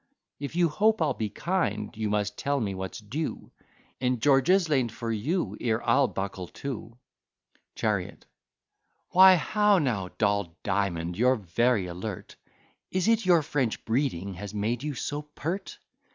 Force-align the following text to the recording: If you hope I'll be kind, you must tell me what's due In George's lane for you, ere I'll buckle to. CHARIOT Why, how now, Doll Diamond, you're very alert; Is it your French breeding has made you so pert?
If 0.39 0.55
you 0.55 0.67
hope 0.67 0.99
I'll 0.99 1.13
be 1.13 1.29
kind, 1.29 1.95
you 1.95 2.09
must 2.09 2.35
tell 2.35 2.59
me 2.59 2.73
what's 2.73 2.97
due 2.97 3.51
In 3.99 4.19
George's 4.19 4.67
lane 4.67 4.89
for 4.89 5.11
you, 5.11 5.55
ere 5.61 5.87
I'll 5.87 6.07
buckle 6.07 6.47
to. 6.47 6.97
CHARIOT 7.75 8.25
Why, 9.09 9.35
how 9.35 9.77
now, 9.77 10.09
Doll 10.17 10.57
Diamond, 10.63 11.19
you're 11.19 11.35
very 11.35 11.85
alert; 11.85 12.35
Is 12.89 13.07
it 13.07 13.27
your 13.27 13.43
French 13.43 13.85
breeding 13.85 14.33
has 14.33 14.55
made 14.55 14.81
you 14.81 14.95
so 14.95 15.21
pert? 15.21 15.77